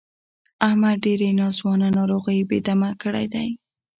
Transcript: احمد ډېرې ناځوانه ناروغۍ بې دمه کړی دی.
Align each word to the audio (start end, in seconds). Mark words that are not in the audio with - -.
احمد 0.67 0.95
ډېرې 1.05 1.29
ناځوانه 1.39 1.87
ناروغۍ 1.97 2.39
بې 2.49 2.59
دمه 2.67 2.89
کړی 3.01 3.25
دی. 3.33 3.49